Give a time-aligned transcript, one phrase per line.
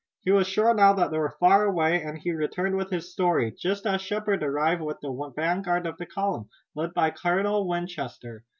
[0.21, 3.51] He was sure now that they were far away, and he returned with his story,
[3.51, 8.43] just as Shepard arrived with the vanguard of the column, led by Colonel Winchester.